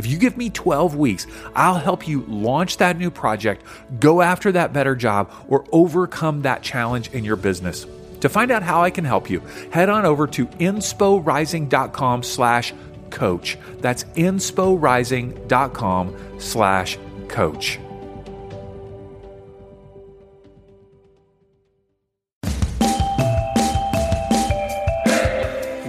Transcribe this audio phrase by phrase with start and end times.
[0.00, 3.62] If you give me 12 weeks, I'll help you launch that new project,
[3.98, 7.86] go after that better job, or overcome that challenge in your business.
[8.22, 12.72] To find out how I can help you, head on over to insporising.com slash
[13.10, 13.58] coach.
[13.80, 17.78] That's insporising.com slash coach.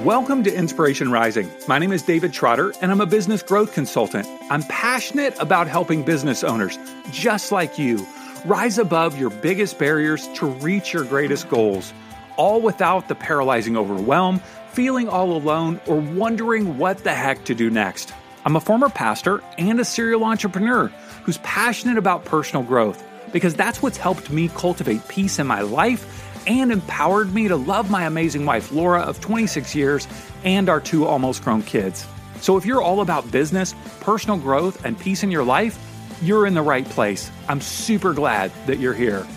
[0.05, 1.51] Welcome to Inspiration Rising.
[1.67, 4.27] My name is David Trotter, and I'm a business growth consultant.
[4.49, 6.79] I'm passionate about helping business owners,
[7.11, 8.03] just like you,
[8.43, 11.93] rise above your biggest barriers to reach your greatest goals
[12.35, 14.39] all without the paralyzing overwhelm,
[14.71, 18.11] feeling all alone, or wondering what the heck to do next.
[18.43, 20.87] I'm a former pastor and a serial entrepreneur
[21.21, 26.20] who's passionate about personal growth because that's what's helped me cultivate peace in my life
[26.47, 30.07] and empowered me to love my amazing wife, Laura, of 26 years,
[30.43, 32.05] and our two almost grown kids.
[32.41, 35.77] So if you're all about business, personal growth, and peace in your life,
[36.21, 37.31] you're in the right place.
[37.47, 39.27] I'm super glad that you're here.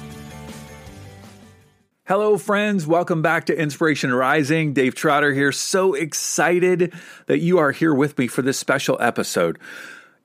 [2.06, 2.86] Hello, friends.
[2.86, 4.74] Welcome back to Inspiration Rising.
[4.74, 5.52] Dave Trotter here.
[5.52, 6.92] So excited
[7.26, 9.58] that you are here with me for this special episode.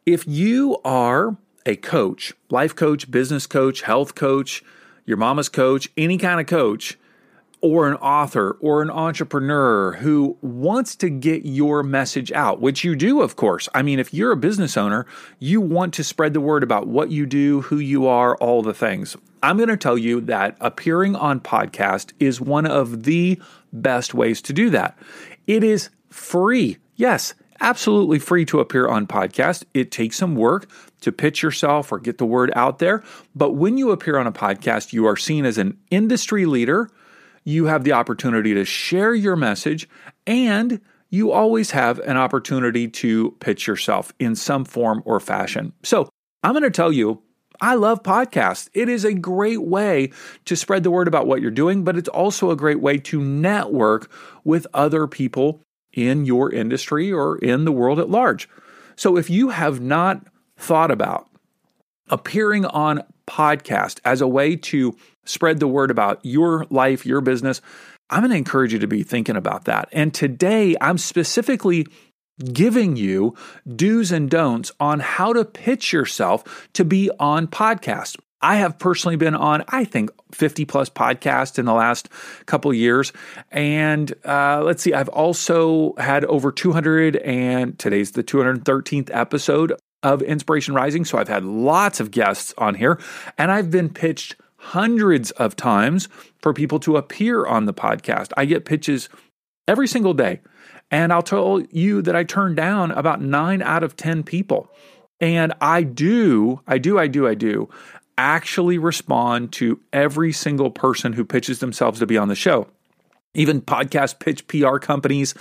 [0.05, 4.61] If you are a coach, life coach, business coach, health coach,
[5.09, 6.97] your mama's coach, any kind of coach,
[7.61, 12.95] or an author or an entrepreneur who wants to get your message out, which you
[12.95, 13.67] do, of course.
[13.73, 15.05] I mean, if you're a business owner,
[15.39, 18.73] you want to spread the word about what you do, who you are, all the
[18.73, 19.17] things.
[19.43, 23.41] I'm going to tell you that appearing on podcast is one of the
[23.73, 24.97] best ways to do that.
[25.47, 26.77] It is free.
[26.95, 29.63] Yes, absolutely free to appear on podcast.
[29.73, 30.69] It takes some work
[31.01, 33.03] to pitch yourself or get the word out there,
[33.35, 36.89] but when you appear on a podcast, you are seen as an industry leader
[37.43, 39.89] you have the opportunity to share your message
[40.27, 45.73] and you always have an opportunity to pitch yourself in some form or fashion.
[45.83, 46.09] So,
[46.43, 47.21] I'm going to tell you,
[47.59, 48.69] I love podcasts.
[48.73, 50.11] It is a great way
[50.45, 53.21] to spread the word about what you're doing, but it's also a great way to
[53.21, 54.09] network
[54.45, 55.61] with other people
[55.93, 58.49] in your industry or in the world at large.
[58.95, 60.25] So, if you have not
[60.57, 61.27] thought about
[62.09, 67.61] appearing on podcast as a way to spread the word about your life, your business,
[68.09, 69.89] I'm going to encourage you to be thinking about that.
[69.91, 71.85] And today, I'm specifically
[72.53, 73.35] giving you
[73.67, 78.17] do's and don'ts on how to pitch yourself to be on podcast.
[78.41, 82.09] I have personally been on, I think, 50 plus podcasts in the last
[82.45, 83.11] couple years.
[83.51, 89.73] And uh, let's see, I've also had over 200, and today's the 213th episode
[90.03, 91.03] of Inspiration Rising.
[91.03, 92.99] So I've had lots of guests on here,
[93.37, 96.07] and I've been pitched hundreds of times
[96.41, 98.31] for people to appear on the podcast.
[98.37, 99.09] I get pitches
[99.67, 100.41] every single day.
[100.91, 104.69] And I'll tell you that I turn down about nine out of 10 people.
[105.21, 107.69] And I do, I do, I do, I do
[108.19, 112.67] actually respond to every single person who pitches themselves to be on the show.
[113.33, 115.33] Even podcast pitch PR companies,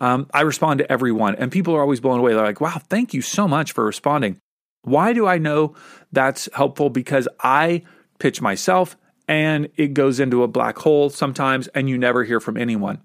[0.00, 1.36] um, I respond to everyone.
[1.36, 2.34] And people are always blown away.
[2.34, 4.38] They're like, wow, thank you so much for responding.
[4.82, 5.76] Why do I know
[6.10, 6.90] that's helpful?
[6.90, 7.84] Because I
[8.18, 8.96] pitch myself
[9.28, 13.00] and it goes into a black hole sometimes and you never hear from anyone.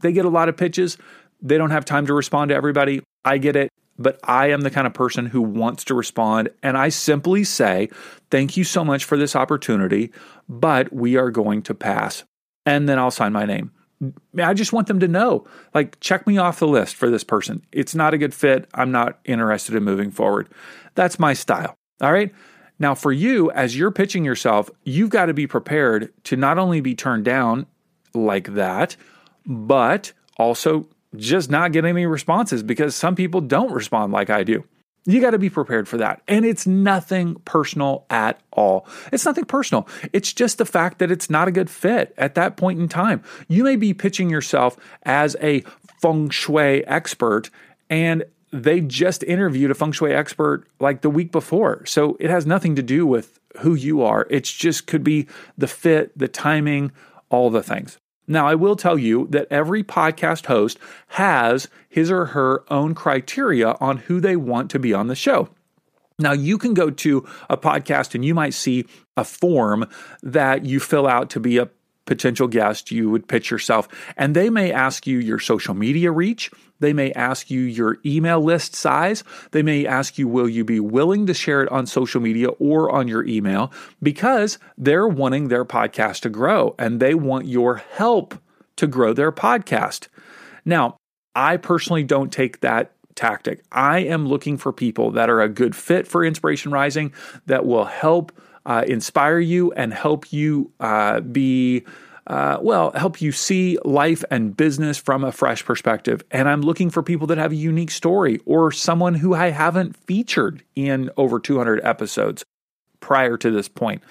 [0.00, 0.96] They get a lot of pitches.
[1.42, 3.02] They don't have time to respond to everybody.
[3.26, 3.68] I get it.
[3.98, 6.48] But I am the kind of person who wants to respond.
[6.62, 7.88] And I simply say,
[8.30, 10.12] thank you so much for this opportunity,
[10.48, 12.24] but we are going to pass.
[12.66, 13.70] And then I'll sign my name.
[14.42, 17.64] I just want them to know, like, check me off the list for this person.
[17.72, 18.68] It's not a good fit.
[18.74, 20.48] I'm not interested in moving forward.
[20.94, 21.76] That's my style.
[22.00, 22.34] All right.
[22.78, 26.80] Now, for you, as you're pitching yourself, you've got to be prepared to not only
[26.80, 27.66] be turned down
[28.12, 28.96] like that,
[29.46, 34.64] but also just not get any responses because some people don't respond like I do.
[35.06, 36.22] You got to be prepared for that.
[36.26, 38.88] And it's nothing personal at all.
[39.12, 39.86] It's nothing personal.
[40.14, 43.22] It's just the fact that it's not a good fit at that point in time.
[43.46, 45.60] You may be pitching yourself as a
[46.00, 47.50] feng shui expert,
[47.90, 51.84] and they just interviewed a feng shui expert like the week before.
[51.84, 54.26] So it has nothing to do with who you are.
[54.30, 55.26] It's just could be
[55.58, 56.92] the fit, the timing,
[57.28, 57.98] all the things.
[58.26, 60.78] Now, I will tell you that every podcast host
[61.08, 65.50] has his or her own criteria on who they want to be on the show.
[66.18, 68.86] Now, you can go to a podcast and you might see
[69.16, 69.86] a form
[70.22, 71.68] that you fill out to be a
[72.06, 72.90] potential guest.
[72.90, 76.50] You would pitch yourself, and they may ask you your social media reach.
[76.80, 79.24] They may ask you your email list size.
[79.52, 82.90] They may ask you, will you be willing to share it on social media or
[82.90, 83.72] on your email?
[84.02, 88.38] Because they're wanting their podcast to grow and they want your help
[88.76, 90.08] to grow their podcast.
[90.64, 90.96] Now,
[91.34, 93.62] I personally don't take that tactic.
[93.70, 97.12] I am looking for people that are a good fit for Inspiration Rising
[97.46, 98.32] that will help
[98.66, 101.84] uh, inspire you and help you uh, be.
[102.26, 106.24] Uh, well, help you see life and business from a fresh perspective.
[106.30, 109.94] And I'm looking for people that have a unique story or someone who I haven't
[109.94, 112.42] featured in over 200 episodes
[113.00, 114.02] prior to this point.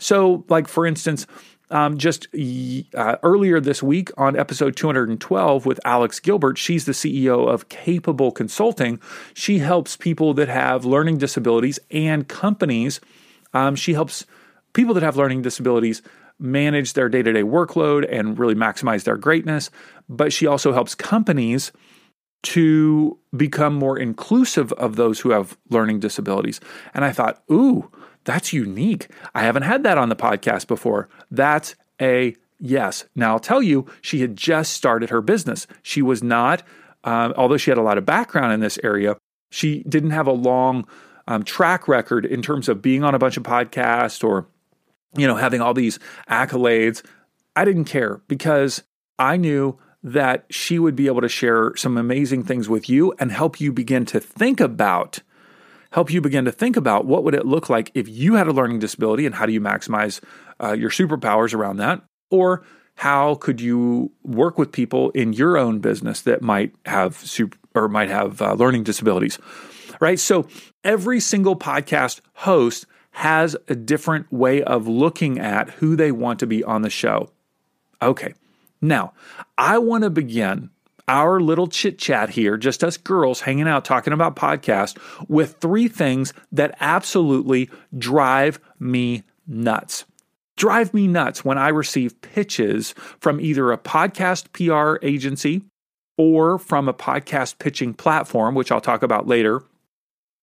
[0.00, 1.28] So, like for instance,
[1.72, 2.26] um, just
[2.94, 8.30] uh, earlier this week on episode 212 with Alex Gilbert, she's the CEO of Capable
[8.30, 9.00] Consulting.
[9.32, 13.00] She helps people that have learning disabilities and companies.
[13.54, 14.26] Um, she helps
[14.72, 16.02] people that have learning disabilities
[16.38, 19.70] manage their day to day workload and really maximize their greatness.
[20.08, 21.72] But she also helps companies
[22.42, 26.60] to become more inclusive of those who have learning disabilities.
[26.92, 27.90] And I thought, ooh,
[28.24, 29.08] that's unique.
[29.34, 31.08] I haven't had that on the podcast before.
[31.30, 33.04] That's a yes.
[33.14, 35.66] Now, I'll tell you, she had just started her business.
[35.82, 36.62] She was not,
[37.04, 39.16] um, although she had a lot of background in this area,
[39.50, 40.86] she didn't have a long
[41.26, 44.46] um, track record in terms of being on a bunch of podcasts or,
[45.16, 45.98] you know, having all these
[46.28, 47.04] accolades.
[47.54, 48.82] I didn't care because
[49.18, 53.30] I knew that she would be able to share some amazing things with you and
[53.30, 55.20] help you begin to think about
[55.92, 58.52] help you begin to think about what would it look like if you had a
[58.52, 60.22] learning disability and how do you maximize
[60.62, 62.64] uh, your superpowers around that or
[62.96, 67.88] how could you work with people in your own business that might have super, or
[67.88, 69.38] might have uh, learning disabilities
[70.02, 70.46] right so
[70.84, 76.46] every single podcast host has a different way of looking at who they want to
[76.46, 77.30] be on the show
[78.02, 78.34] okay
[78.80, 79.12] now
[79.56, 80.68] i want to begin
[81.08, 84.96] our little chit chat here, just us girls hanging out talking about podcasts,
[85.28, 90.04] with three things that absolutely drive me nuts.
[90.56, 95.62] Drive me nuts when I receive pitches from either a podcast PR agency
[96.16, 99.62] or from a podcast pitching platform, which I'll talk about later,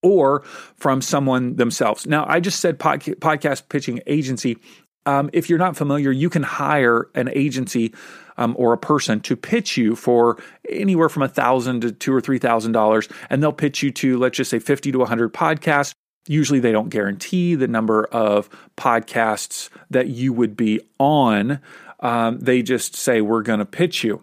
[0.01, 0.41] or
[0.75, 2.07] from someone themselves.
[2.07, 4.57] Now, I just said podcast pitching agency.
[5.05, 7.93] Um, if you're not familiar, you can hire an agency
[8.37, 12.21] um, or a person to pitch you for anywhere from a thousand to two or
[12.21, 15.93] three thousand dollars, and they'll pitch you to let's just say fifty to hundred podcasts.
[16.27, 21.59] Usually, they don't guarantee the number of podcasts that you would be on.
[22.01, 24.21] Um, they just say we're going to pitch you.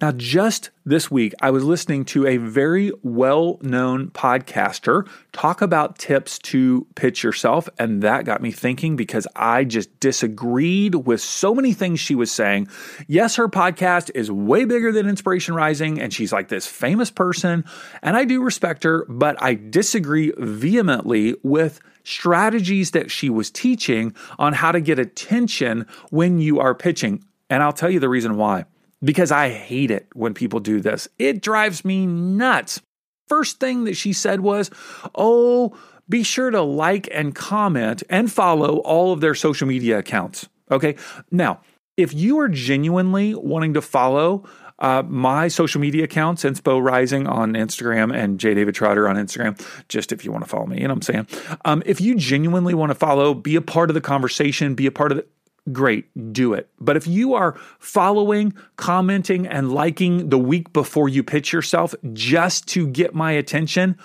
[0.00, 5.98] Now, just this week, I was listening to a very well known podcaster talk about
[5.98, 7.68] tips to pitch yourself.
[7.80, 12.30] And that got me thinking because I just disagreed with so many things she was
[12.30, 12.68] saying.
[13.08, 17.64] Yes, her podcast is way bigger than Inspiration Rising, and she's like this famous person.
[18.00, 24.14] And I do respect her, but I disagree vehemently with strategies that she was teaching
[24.38, 27.24] on how to get attention when you are pitching.
[27.50, 28.64] And I'll tell you the reason why
[29.02, 31.08] because I hate it when people do this.
[31.18, 32.80] It drives me nuts.
[33.28, 34.70] First thing that she said was,
[35.14, 35.76] Oh,
[36.08, 40.48] be sure to like and comment and follow all of their social media accounts.
[40.70, 40.96] Okay.
[41.30, 41.60] Now,
[41.96, 44.44] if you are genuinely wanting to follow
[44.78, 49.60] uh, my social media accounts, Inspo Rising on Instagram and J David Trotter on Instagram,
[49.88, 51.56] just if you want to follow me, you know what I'm saying?
[51.64, 54.92] Um, if you genuinely want to follow, be a part of the conversation, be a
[54.92, 55.26] part of the,
[55.72, 56.68] great, do it.
[56.80, 62.66] But if you are following, commenting, and liking the week before you pitch yourself just
[62.68, 63.96] to get my attention,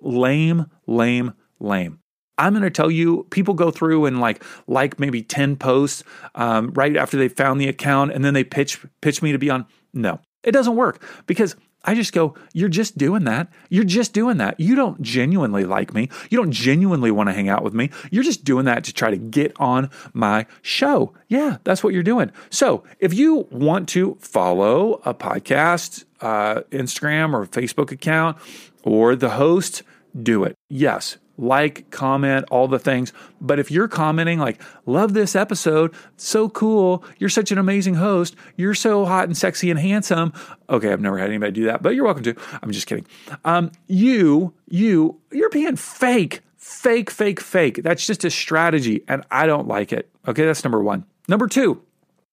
[0.00, 2.00] lame, lame, lame.
[2.36, 6.02] I'm going to tell you, people go through and like like maybe ten posts
[6.34, 9.50] um, right after they found the account, and then they pitch pitch me to be
[9.50, 9.66] on.
[9.92, 11.54] No, it doesn't work because
[11.84, 13.48] I just go, You're just doing that.
[13.68, 14.58] You're just doing that.
[14.58, 16.08] You don't genuinely like me.
[16.30, 17.90] You don't genuinely want to hang out with me.
[18.10, 21.12] You're just doing that to try to get on my show.
[21.28, 22.30] Yeah, that's what you're doing.
[22.50, 28.38] So if you want to follow a podcast, uh, Instagram or Facebook account,
[28.82, 29.82] or the host,
[30.22, 30.54] do it.
[30.68, 33.12] Yes, like, comment, all the things.
[33.40, 38.36] But if you're commenting like, love this episode, so cool, you're such an amazing host,
[38.56, 40.32] you're so hot and sexy and handsome.
[40.70, 42.34] Okay, I've never had anybody do that, but you're welcome to.
[42.62, 43.06] I'm just kidding.
[43.44, 47.82] Um, you, you, you're being fake, fake, fake, fake.
[47.82, 50.10] That's just a strategy, and I don't like it.
[50.28, 51.04] Okay, that's number one.
[51.28, 51.82] Number two,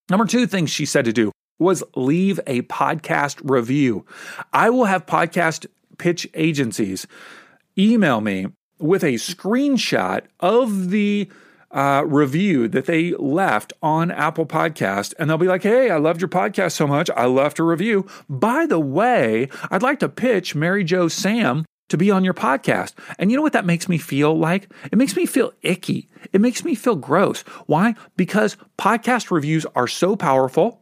[0.09, 4.05] number two things she said to do was leave a podcast review.
[4.51, 7.05] I will have podcast pitch agencies
[7.81, 8.47] email me
[8.79, 11.29] with a screenshot of the
[11.71, 16.21] uh, review that they left on Apple Podcast, and they'll be like, "Hey, I loved
[16.21, 18.05] your podcast so much, I left a review.
[18.29, 22.93] By the way, I'd like to pitch Mary Jo Sam to be on your podcast."
[23.17, 24.69] And you know what that makes me feel like?
[24.91, 26.09] It makes me feel icky.
[26.33, 27.41] It makes me feel gross.
[27.67, 27.95] Why?
[28.17, 30.80] Because podcast reviews are so powerful.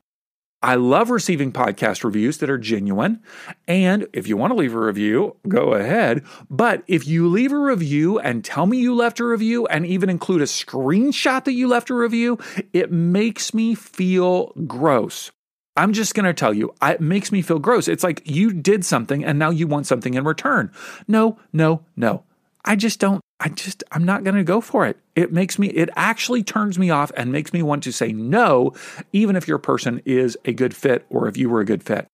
[0.62, 3.22] I love receiving podcast reviews that are genuine.
[3.68, 6.24] And if you want to leave a review, go ahead.
[6.50, 10.10] But if you leave a review and tell me you left a review and even
[10.10, 12.38] include a screenshot that you left a review,
[12.74, 15.32] it makes me feel gross.
[15.78, 17.88] I'm just going to tell you, it makes me feel gross.
[17.88, 20.74] It's like you did something and now you want something in return.
[21.08, 22.24] No, no, no.
[22.66, 24.98] I just don't, I just, I'm not going to go for it.
[25.16, 28.74] It makes me, it actually turns me off and makes me want to say no,
[29.14, 32.08] even if your person is a good fit or if you were a good fit.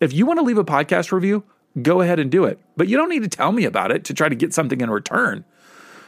[0.00, 1.44] If you want to leave a podcast review,
[1.80, 2.58] go ahead and do it.
[2.76, 4.90] But you don't need to tell me about it to try to get something in
[4.90, 5.44] return.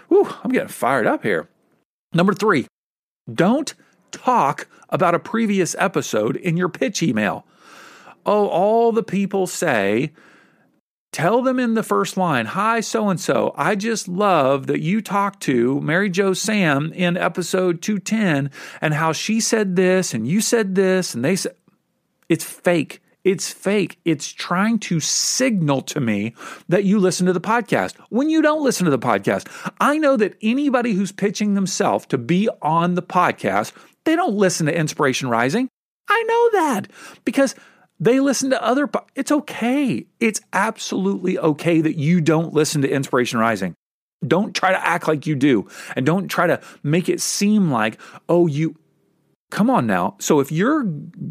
[0.09, 1.49] Whew, I'm getting fired up here.
[2.13, 2.67] Number three,
[3.33, 3.75] don't
[4.11, 7.47] talk about a previous episode in your pitch email.
[8.27, 10.13] Oh, all the people say
[11.15, 13.55] Tell them in the first line, Hi, so and so.
[13.57, 19.13] I just love that you talked to Mary Jo Sam in episode 210 and how
[19.13, 21.55] she said this and you said this and they said
[22.29, 23.01] it's fake.
[23.23, 24.01] It's fake.
[24.05, 26.35] It's trying to signal to me
[26.69, 29.47] that you listen to the podcast when you don't listen to the podcast.
[29.81, 34.67] I know that anybody who's pitching themselves to be on the podcast, they don't listen
[34.67, 35.69] to Inspiration Rising.
[36.09, 36.91] I know that
[37.25, 37.55] because
[38.01, 38.87] they listen to other.
[38.87, 40.07] Po- it's okay.
[40.21, 43.75] It's absolutely okay that you don't listen to Inspiration Rising.
[44.27, 48.01] Don't try to act like you do, and don't try to make it seem like
[48.29, 48.77] oh you.
[49.51, 50.17] Come on now.
[50.19, 50.85] So if you're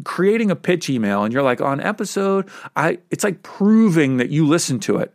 [0.04, 4.46] creating a pitch email and you're like on episode, I it's like proving that you
[4.46, 5.14] listen to it.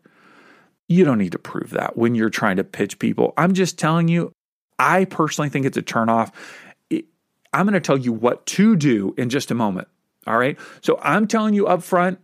[0.88, 3.34] You don't need to prove that when you're trying to pitch people.
[3.38, 4.32] I'm just telling you,
[4.78, 6.32] I personally think it's a turnoff.
[7.52, 9.88] I'm going to tell you what to do in just a moment.
[10.28, 10.58] All right.
[10.82, 12.20] So I'm telling you up front,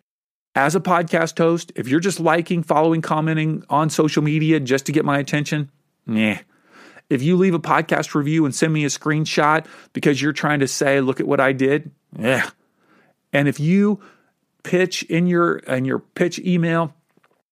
[0.56, 4.92] as a podcast host, if you're just liking, following, commenting on social media just to
[4.92, 5.70] get my attention,
[6.06, 6.36] nah.
[7.10, 10.68] If you leave a podcast review and send me a screenshot because you're trying to
[10.68, 12.50] say, look at what I did, yeah.
[13.32, 14.00] And if you
[14.64, 16.96] pitch in your in your pitch email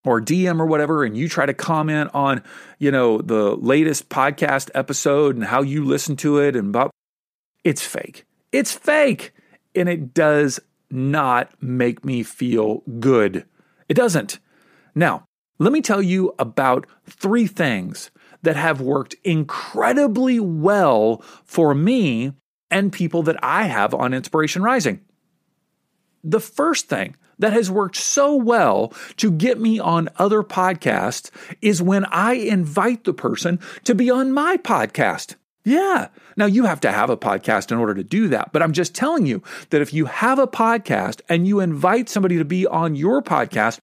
[0.05, 2.41] or DM or whatever, and you try to comment on,
[2.79, 6.89] you know, the latest podcast episode and how you listen to it and about
[7.63, 8.25] it's fake.
[8.51, 9.33] It's fake
[9.75, 13.45] and it does not make me feel good.
[13.89, 14.39] It doesn't.
[14.95, 15.25] Now,
[15.59, 18.11] let me tell you about three things
[18.43, 22.33] that have worked incredibly well for me
[22.69, 25.01] and people that I have on Inspiration Rising.
[26.23, 31.29] The first thing that has worked so well to get me on other podcasts
[31.61, 35.35] is when I invite the person to be on my podcast.
[35.65, 36.09] Yeah.
[36.35, 38.51] Now you have to have a podcast in order to do that.
[38.51, 42.37] But I'm just telling you that if you have a podcast and you invite somebody
[42.37, 43.79] to be on your podcast,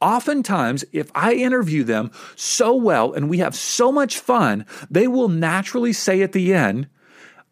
[0.00, 5.28] oftentimes if I interview them so well and we have so much fun, they will
[5.28, 6.88] naturally say at the end,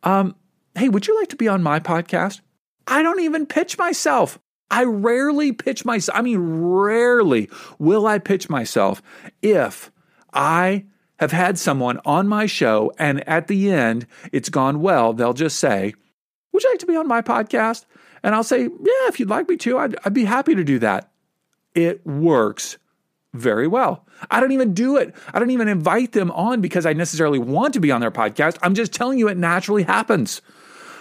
[0.02, 0.34] um,
[0.75, 2.40] Hey, would you like to be on my podcast?
[2.87, 4.38] I don't even pitch myself.
[4.70, 6.16] I rarely pitch myself.
[6.16, 9.02] I mean, rarely will I pitch myself
[9.42, 9.90] if
[10.32, 10.84] I
[11.21, 15.59] have had someone on my show and at the end it's gone well, they'll just
[15.59, 15.95] say,
[16.53, 17.85] Would you like to be on my podcast?
[18.23, 20.79] And I'll say, Yeah, if you'd like me to, I'd, I'd be happy to do
[20.81, 21.11] that.
[21.75, 22.79] It works
[23.35, 24.07] very well.
[24.31, 25.15] I don't even do it.
[25.33, 28.59] I don't even invite them on because I necessarily want to be on their podcast.
[28.62, 30.43] I'm just telling you it naturally happens.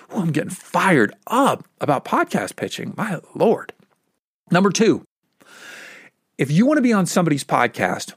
[0.10, 2.94] Well, I'm getting fired up about podcast pitching.
[2.98, 3.74] My Lord.
[4.52, 5.04] Number two,
[6.38, 8.14] if you want to be on somebody's podcast,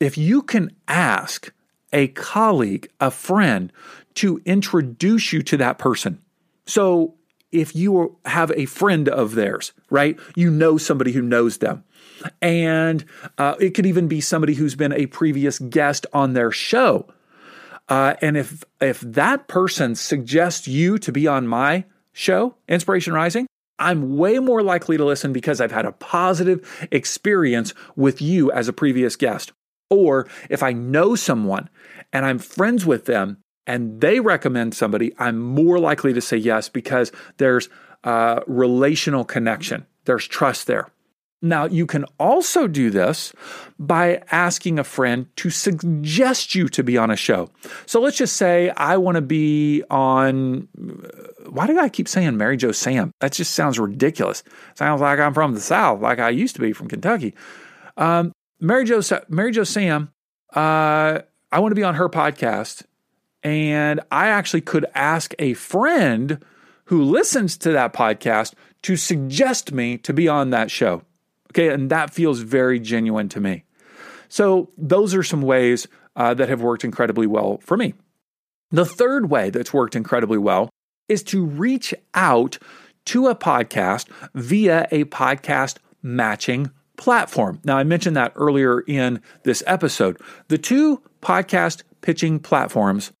[0.00, 1.52] if you can ask
[1.92, 3.72] a colleague, a friend,
[4.14, 6.20] to introduce you to that person.
[6.66, 7.14] So
[7.52, 11.84] if you have a friend of theirs, right, you know somebody who knows them.
[12.42, 13.04] And
[13.38, 17.06] uh, it could even be somebody who's been a previous guest on their show.
[17.88, 23.46] Uh, and if if that person suggests you to be on my show, Inspiration Rising,
[23.78, 28.68] I'm way more likely to listen because I've had a positive experience with you as
[28.68, 29.52] a previous guest.
[29.94, 31.68] Or if I know someone
[32.12, 36.68] and I'm friends with them and they recommend somebody, I'm more likely to say yes
[36.68, 37.68] because there's
[38.04, 40.90] a relational connection, there's trust there.
[41.44, 43.34] Now, you can also do this
[43.78, 47.50] by asking a friend to suggest you to be on a show.
[47.84, 50.68] So let's just say I want to be on.
[51.50, 53.10] Why do I keep saying Mary Jo Sam?
[53.20, 54.42] That just sounds ridiculous.
[54.74, 57.34] Sounds like I'm from the South, like I used to be from Kentucky.
[57.98, 58.32] Um,
[58.64, 60.10] Mary Jo, Mary Jo Sam,
[60.56, 61.18] uh,
[61.52, 62.84] I want to be on her podcast.
[63.42, 66.42] And I actually could ask a friend
[66.86, 68.54] who listens to that podcast
[68.84, 71.02] to suggest me to be on that show.
[71.50, 71.68] Okay.
[71.68, 73.64] And that feels very genuine to me.
[74.30, 77.92] So, those are some ways uh, that have worked incredibly well for me.
[78.70, 80.70] The third way that's worked incredibly well
[81.06, 82.58] is to reach out
[83.06, 87.60] to a podcast via a podcast matching platform.
[87.64, 90.20] Now, I mentioned that earlier in this episode.
[90.48, 93.12] The two podcast pitching platforms,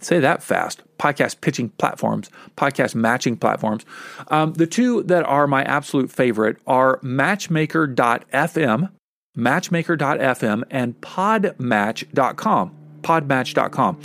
[0.00, 3.84] say that fast, podcast pitching platforms, podcast matching platforms.
[4.28, 8.90] Um, the two that are my absolute favorite are matchmaker.fm,
[9.36, 14.00] matchmaker.fm, and podmatch.com, podmatch.com.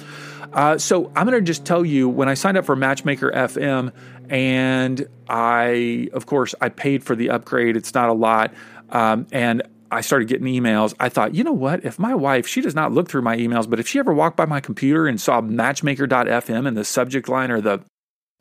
[0.54, 3.92] Uh, so I'm going to just tell you when I signed up for Matchmaker FM,
[4.30, 7.76] and I, of course, I paid for the upgrade.
[7.76, 8.54] It's not a lot,
[8.96, 9.62] um, and
[9.92, 10.94] I started getting emails.
[11.02, 11.84] I thought, you know what?
[11.84, 14.38] If my wife, she does not look through my emails, but if she ever walked
[14.38, 17.82] by my computer and saw Matchmaker.fm in the subject line or the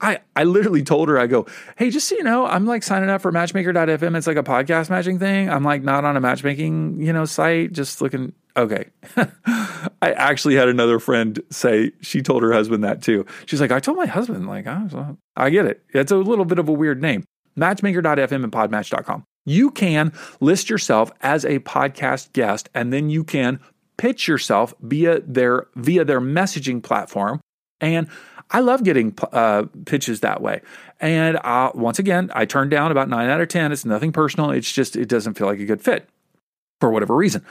[0.01, 1.47] I, I literally told her, I go,
[1.77, 4.17] hey, just so you know, I'm like signing up for matchmaker.fm.
[4.17, 5.49] It's like a podcast matching thing.
[5.49, 8.87] I'm like not on a matchmaking, you know, site, just looking okay.
[9.17, 13.25] I actually had another friend say she told her husband that too.
[13.47, 15.83] She's like, I told my husband, like, I, get it.
[15.91, 17.25] It's a little bit of a weird name.
[17.57, 19.25] Matchmaker.fm and podmatch.com.
[19.45, 23.61] You can list yourself as a podcast guest, and then you can
[23.97, 27.41] pitch yourself via their via their messaging platform.
[27.81, 28.09] And
[28.51, 30.61] I love getting uh, pitches that way.
[31.01, 33.73] And uh, once again, I turned down about nine out of ten.
[33.73, 34.51] It's nothing personal.
[34.51, 36.09] It's just it doesn't feel like a good fit
[36.81, 37.45] for whatever reason.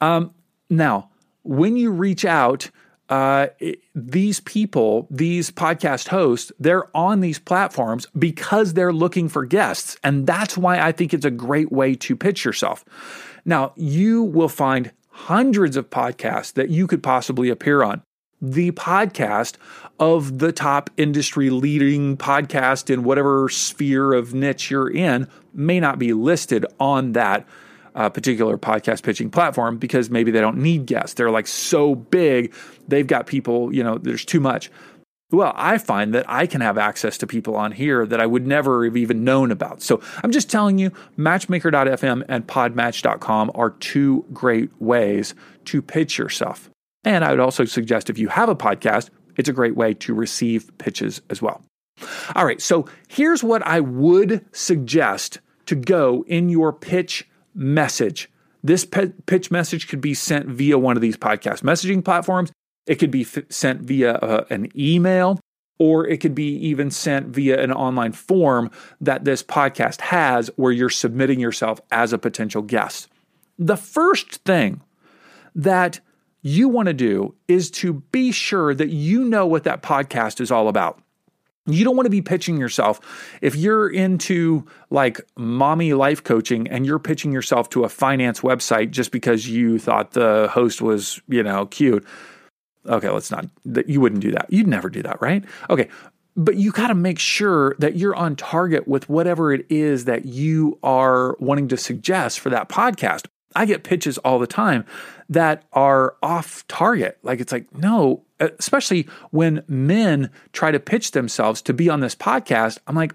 [0.00, 0.32] Um,
[0.70, 1.10] now,
[1.42, 2.70] when you reach out,
[3.08, 3.48] uh,
[3.94, 9.98] these people, these podcast hosts, they're on these platforms because they're looking for guests.
[10.02, 12.84] And that's why I think it's a great way to pitch yourself.
[13.44, 18.02] Now, you will find hundreds of podcasts that you could possibly appear on.
[18.40, 19.56] The podcast
[19.98, 25.98] of the top industry leading podcast in whatever sphere of niche you're in may not
[25.98, 27.46] be listed on that
[27.94, 31.14] uh, particular podcast pitching platform because maybe they don't need guests.
[31.14, 32.52] They're like so big,
[32.88, 34.70] they've got people, you know, there's too much.
[35.30, 38.46] Well, I find that I can have access to people on here that I would
[38.46, 39.82] never have even known about.
[39.82, 45.34] So I'm just telling you, matchmaker.fm and podmatch.com are two great ways
[45.66, 46.70] to pitch yourself.
[47.04, 50.14] And I would also suggest if you have a podcast, it's a great way to
[50.14, 51.62] receive pitches as well.
[52.34, 58.30] All right, so here's what I would suggest to go in your pitch message.
[58.62, 62.50] This pitch message could be sent via one of these podcast messaging platforms.
[62.86, 65.38] It could be f- sent via uh, an email,
[65.78, 70.72] or it could be even sent via an online form that this podcast has where
[70.72, 73.08] you're submitting yourself as a potential guest.
[73.58, 74.80] The first thing
[75.54, 76.00] that
[76.42, 80.50] you want to do is to be sure that you know what that podcast is
[80.50, 81.00] all about.
[81.66, 83.00] You don't want to be pitching yourself.
[83.40, 88.90] If you're into like mommy life coaching and you're pitching yourself to a finance website
[88.90, 92.06] just because you thought the host was, you know, cute.
[92.86, 93.46] Okay, let's not,
[93.86, 94.46] you wouldn't do that.
[94.50, 95.42] You'd never do that, right?
[95.70, 95.88] Okay,
[96.36, 100.26] but you got to make sure that you're on target with whatever it is that
[100.26, 103.26] you are wanting to suggest for that podcast.
[103.56, 104.84] I get pitches all the time
[105.28, 107.18] that are off target.
[107.22, 108.22] Like it's like, no,
[108.58, 112.78] especially when men try to pitch themselves to be on this podcast.
[112.86, 113.14] I'm like,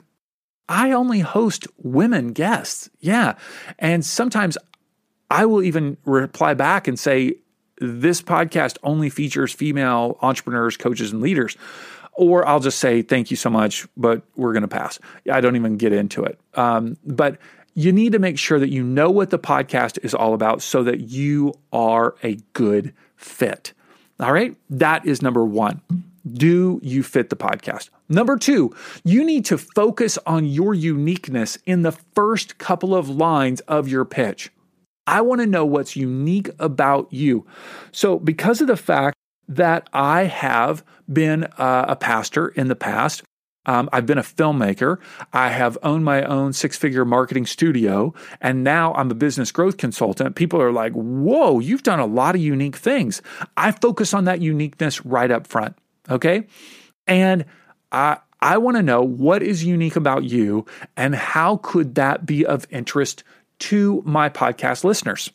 [0.67, 2.89] I only host women guests.
[2.99, 3.35] Yeah.
[3.79, 4.57] And sometimes
[5.31, 7.35] I will even reply back and say,
[7.81, 11.55] this podcast only features female entrepreneurs, coaches, and leaders.
[12.13, 14.99] Or I'll just say, thank you so much, but we're going to pass.
[15.31, 16.37] I don't even get into it.
[16.55, 17.37] Um, but
[17.73, 20.83] you need to make sure that you know what the podcast is all about so
[20.83, 23.73] that you are a good fit.
[24.19, 25.81] All right, that is number one.
[26.29, 27.89] Do you fit the podcast?
[28.09, 33.61] Number two, you need to focus on your uniqueness in the first couple of lines
[33.61, 34.51] of your pitch.
[35.07, 37.47] I want to know what's unique about you.
[37.91, 39.15] So, because of the fact
[39.47, 43.23] that I have been uh, a pastor in the past,
[43.65, 44.97] um, I've been a filmmaker.
[45.33, 48.13] I have owned my own six figure marketing studio.
[48.41, 50.35] And now I'm a business growth consultant.
[50.35, 53.21] People are like, whoa, you've done a lot of unique things.
[53.57, 55.75] I focus on that uniqueness right up front.
[56.09, 56.47] Okay.
[57.05, 57.45] And
[57.91, 62.45] I, I want to know what is unique about you and how could that be
[62.45, 63.23] of interest
[63.59, 65.31] to my podcast listeners.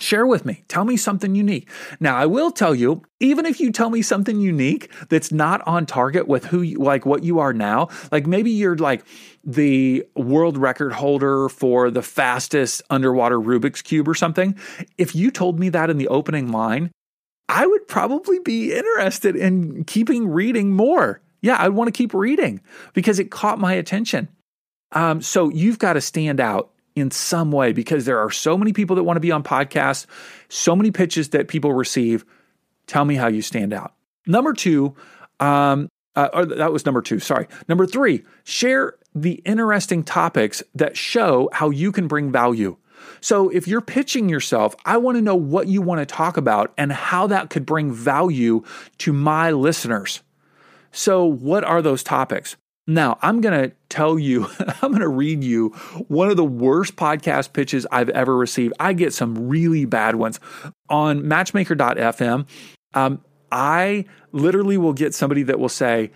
[0.00, 0.64] Share with me.
[0.68, 1.68] Tell me something unique.
[2.00, 5.86] Now, I will tell you, even if you tell me something unique that's not on
[5.86, 9.04] target with who you, like what you are now, like maybe you're like
[9.44, 14.58] the world record holder for the fastest underwater Rubik's cube or something.
[14.96, 16.90] If you told me that in the opening line,
[17.48, 21.20] I would probably be interested in keeping reading more.
[21.40, 22.60] Yeah, I want to keep reading
[22.92, 24.28] because it caught my attention.
[24.92, 28.72] Um, so you've got to stand out in some way because there are so many
[28.72, 30.06] people that want to be on podcasts,
[30.48, 32.24] so many pitches that people receive.
[32.86, 33.94] Tell me how you stand out.
[34.26, 34.94] Number two,
[35.40, 37.46] um, uh, that was number two, sorry.
[37.68, 42.76] Number three, share the interesting topics that show how you can bring value.
[43.20, 46.72] So if you're pitching yourself, I want to know what you want to talk about
[46.76, 48.64] and how that could bring value
[48.98, 50.22] to my listeners.
[50.90, 52.56] So, what are those topics?
[52.88, 54.48] Now, I'm going to tell you,
[54.82, 55.68] I'm going to read you
[56.08, 58.72] one of the worst podcast pitches I've ever received.
[58.80, 60.40] I get some really bad ones
[60.88, 62.48] on matchmaker.fm.
[62.94, 66.10] Um, I literally will get somebody that will say,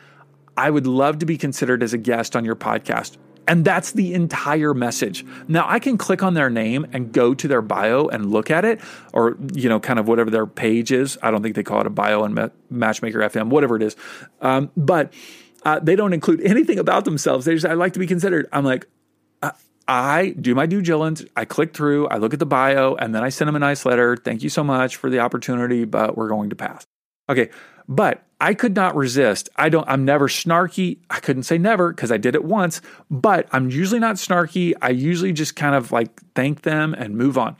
[0.56, 3.18] I would love to be considered as a guest on your podcast.
[3.46, 5.26] And that's the entire message.
[5.48, 8.64] Now I can click on their name and go to their bio and look at
[8.64, 8.80] it,
[9.12, 11.18] or you know, kind of whatever their page is.
[11.22, 13.96] I don't think they call it a bio in Matchmaker FM, whatever it is.
[14.40, 15.12] Um, but
[15.64, 17.44] uh, they don't include anything about themselves.
[17.44, 18.48] They just, I'd like to be considered.
[18.52, 18.86] I'm like,
[19.42, 19.52] uh,
[19.86, 21.28] I do my due diligence.
[21.36, 23.84] I click through, I look at the bio, and then I send them a nice
[23.84, 24.16] letter.
[24.16, 26.86] Thank you so much for the opportunity, but we're going to pass.
[27.28, 27.50] Okay.
[27.88, 29.48] But I could not resist.
[29.56, 30.98] I don't, I'm never snarky.
[31.10, 34.74] I couldn't say never because I did it once, but I'm usually not snarky.
[34.80, 37.56] I usually just kind of like thank them and move on.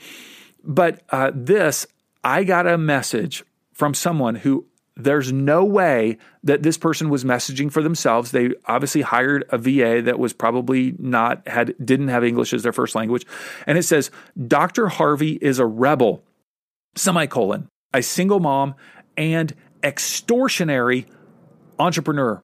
[0.65, 1.87] But uh, this,
[2.23, 7.73] I got a message from someone who there's no way that this person was messaging
[7.73, 8.31] for themselves.
[8.31, 12.73] They obviously hired a VA that was probably not had didn't have English as their
[12.73, 13.27] first language.
[13.67, 14.11] And it says,
[14.47, 14.89] Dr.
[14.89, 16.23] Harvey is a rebel,
[16.95, 18.75] semicolon, a single mom
[19.17, 21.07] and extortionary
[21.79, 22.41] entrepreneur.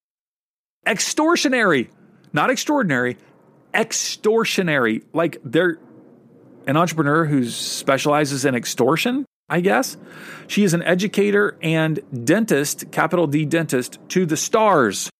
[0.87, 1.91] Extortionary,
[2.33, 3.19] not extraordinary,
[3.75, 5.05] extortionary.
[5.13, 5.79] Like they're
[6.67, 9.25] an entrepreneur who specializes in extortion.
[9.49, 9.97] I guess.
[10.47, 15.11] She is an educator and dentist, capital D dentist, to the stars.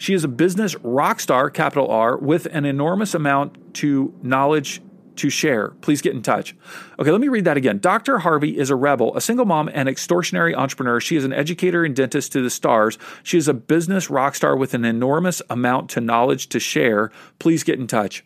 [0.00, 4.80] She is a business rock star, capital R, with an enormous amount to knowledge
[5.16, 5.70] to share.
[5.80, 6.56] Please get in touch.
[6.98, 7.78] Okay, let me read that again.
[7.78, 8.18] Dr.
[8.18, 11.00] Harvey is a rebel, a single mom, and extortionary entrepreneur.
[11.00, 12.98] She is an educator and dentist to the stars.
[13.22, 17.10] She is a business rock star with an enormous amount to knowledge to share.
[17.38, 18.24] Please get in touch.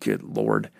[0.00, 0.70] Good Lord.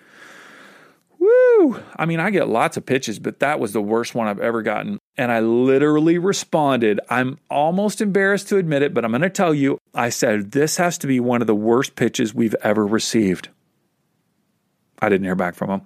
[1.58, 1.80] Woo!
[1.96, 4.62] I mean, I get lots of pitches, but that was the worst one I've ever
[4.62, 4.98] gotten.
[5.16, 7.00] And I literally responded.
[7.10, 9.78] I'm almost embarrassed to admit it, but I'm going to tell you.
[9.94, 13.48] I said, This has to be one of the worst pitches we've ever received.
[15.00, 15.82] I didn't hear back from him.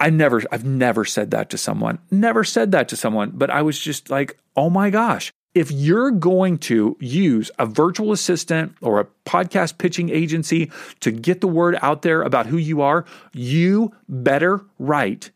[0.00, 3.62] I never, I've never said that to someone, never said that to someone, but I
[3.62, 9.00] was just like, oh my gosh, if you're going to use a virtual assistant or
[9.00, 13.94] a podcast pitching agency to get the word out there about who you are, you
[14.08, 15.30] better write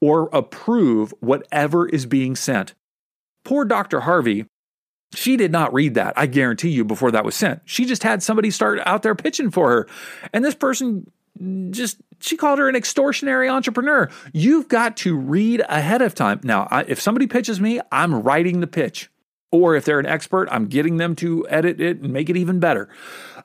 [0.00, 2.74] or approve whatever is being sent.
[3.44, 4.00] Poor Dr.
[4.00, 4.46] Harvey,
[5.14, 7.62] she did not read that, I guarantee you, before that was sent.
[7.64, 9.88] She just had somebody start out there pitching for her.
[10.32, 11.10] And this person
[11.70, 14.08] just she called her an extortionary entrepreneur.
[14.32, 16.40] You've got to read ahead of time.
[16.44, 19.10] Now, I, if somebody pitches me, I'm writing the pitch.
[19.52, 22.58] Or if they're an expert, I'm getting them to edit it and make it even
[22.58, 22.88] better.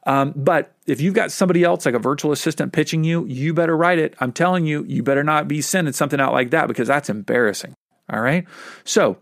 [0.05, 3.75] Um, but if you've got somebody else, like a virtual assistant, pitching you, you better
[3.75, 4.15] write it.
[4.19, 7.73] I'm telling you, you better not be sending something out like that because that's embarrassing.
[8.09, 8.45] All right.
[8.85, 9.17] So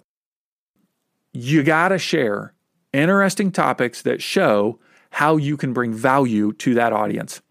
[1.33, 2.53] you got to share
[2.93, 7.41] interesting topics that show how you can bring value to that audience.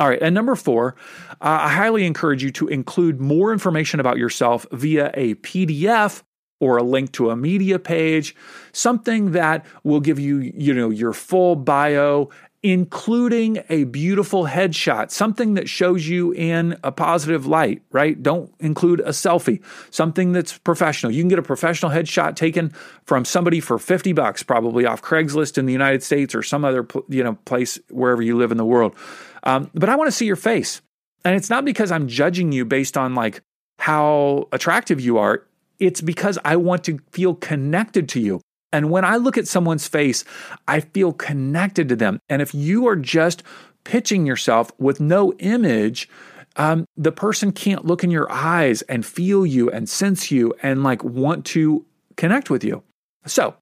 [0.00, 0.96] All right, and number four,
[1.40, 6.22] uh, I highly encourage you to include more information about yourself via a PDF
[6.64, 8.34] or a link to a media page,
[8.72, 12.30] something that will give you, you know, your full bio
[12.64, 18.22] including a beautiful headshot, something that shows you in a positive light, right?
[18.22, 21.12] Don't include a selfie, something that's professional.
[21.12, 22.70] You can get a professional headshot taken
[23.04, 26.88] from somebody for 50 bucks probably off Craigslist in the United States or some other,
[27.10, 28.96] you know, place wherever you live in the world.
[29.42, 30.80] Um, but I want to see your face.
[31.22, 33.42] And it's not because I'm judging you based on like
[33.78, 35.46] how attractive you are.
[35.78, 38.40] It's because I want to feel connected to you.
[38.72, 40.24] And when I look at someone's face,
[40.66, 42.18] I feel connected to them.
[42.28, 43.42] And if you are just
[43.84, 46.08] pitching yourself with no image,
[46.56, 50.82] um, the person can't look in your eyes and feel you and sense you and
[50.82, 51.84] like want to
[52.16, 52.82] connect with you.
[53.26, 53.54] So,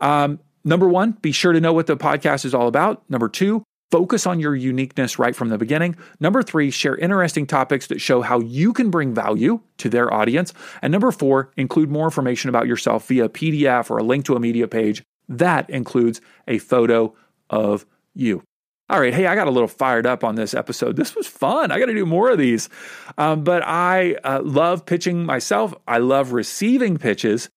[0.00, 3.08] um, number one, be sure to know what the podcast is all about.
[3.10, 3.62] Number two,
[3.92, 5.96] Focus on your uniqueness right from the beginning.
[6.18, 10.54] Number three, share interesting topics that show how you can bring value to their audience.
[10.80, 14.40] And number four, include more information about yourself via PDF or a link to a
[14.40, 15.02] media page.
[15.28, 17.14] That includes a photo
[17.50, 18.42] of you.
[18.88, 20.96] All right, hey, I got a little fired up on this episode.
[20.96, 21.70] This was fun.
[21.70, 22.70] I got to do more of these.
[23.18, 25.74] Um, but I uh, love pitching myself.
[25.86, 27.50] I love receiving pitches.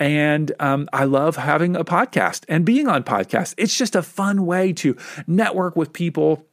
[0.00, 3.54] And um, I love having a podcast and being on podcasts.
[3.56, 6.46] It's just a fun way to network with people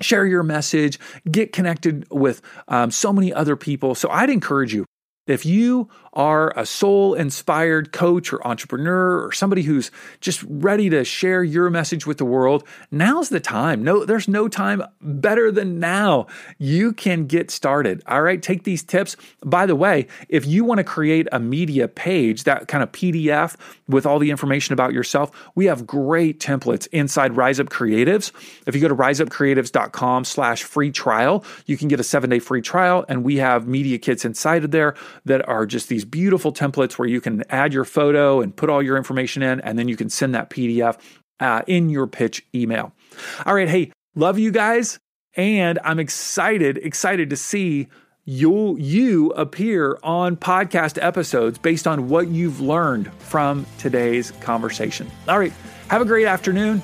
[0.00, 0.98] share your message,
[1.30, 3.94] get connected with um, so many other people.
[3.94, 4.84] So I'd encourage you
[5.26, 11.04] if you are a soul inspired coach or entrepreneur or somebody who's just ready to
[11.04, 13.84] share your message with the world, now's the time.
[13.84, 16.26] No, there's no time better than now.
[16.58, 18.02] You can get started.
[18.08, 19.16] All right, take these tips.
[19.44, 23.56] By the way, if you want to create a media page, that kind of PDF
[23.86, 28.32] with all the information about yourself, we have great templates inside Rise Up Creatives.
[28.66, 32.62] If you go to riseupcreatives.com slash free trial, you can get a seven day free
[32.62, 33.04] trial.
[33.06, 34.94] And we have media kits inside of there
[35.26, 38.82] that are just these beautiful templates where you can add your photo and put all
[38.82, 40.98] your information in, and then you can send that PDF
[41.40, 42.92] uh, in your pitch email.
[43.44, 44.98] All right, hey, love you guys,
[45.34, 47.88] and I'm excited, excited to see
[48.28, 55.08] you you appear on podcast episodes based on what you've learned from today's conversation.
[55.28, 55.52] All right,
[55.88, 56.82] have a great afternoon,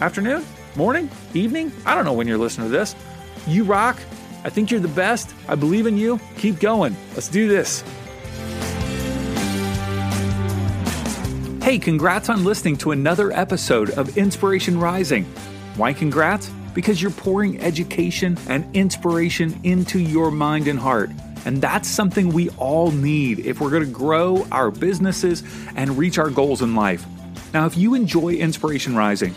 [0.00, 0.44] afternoon,
[0.76, 1.72] morning, evening.
[1.86, 2.94] I don't know when you're listening to this.
[3.46, 3.98] You rock.
[4.44, 5.34] I think you're the best.
[5.48, 6.20] I believe in you.
[6.36, 6.96] Keep going.
[7.14, 7.84] Let's do this.
[11.62, 15.24] Hey, congrats on listening to another episode of Inspiration Rising.
[15.76, 16.50] Why congrats?
[16.74, 21.10] Because you're pouring education and inspiration into your mind and heart.
[21.44, 25.44] And that's something we all need if we're going to grow our businesses
[25.76, 27.06] and reach our goals in life.
[27.54, 29.32] Now, if you enjoy Inspiration Rising,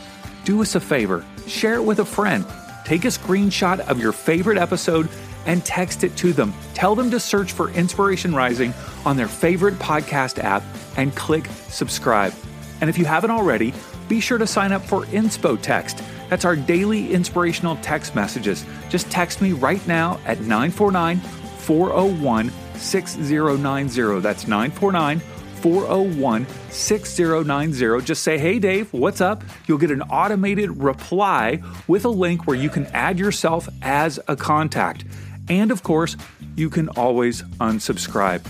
[0.45, 2.43] do us a favor share it with a friend.
[2.86, 5.10] Take a screenshot of your favorite episode
[5.48, 6.54] and text it to them.
[6.74, 8.74] Tell them to search for Inspiration Rising
[9.06, 10.63] on their favorite podcast app
[10.95, 12.34] and click subscribe.
[12.82, 13.74] And if you haven't already,
[14.08, 16.02] be sure to sign up for Inspo Text.
[16.30, 18.65] That's our daily inspirational text messages.
[18.89, 24.19] Just text me right now at 949 401 6090.
[24.19, 25.21] That's 949
[25.65, 28.06] 401 6090.
[28.06, 29.43] Just say, Hey Dave, what's up?
[29.65, 34.36] You'll get an automated reply with a link where you can add yourself as a
[34.36, 35.06] contact.
[35.49, 36.17] And of course,
[36.56, 38.45] you can always unsubscribe.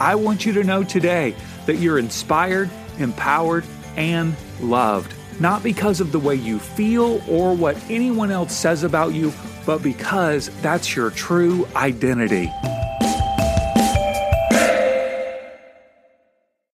[0.00, 1.34] I want you to know today
[1.66, 3.64] that you're inspired, empowered,
[3.96, 5.12] and loved.
[5.40, 9.32] Not because of the way you feel or what anyone else says about you,
[9.66, 12.48] but because that's your true identity.